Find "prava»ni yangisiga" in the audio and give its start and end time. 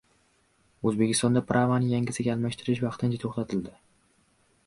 1.51-2.33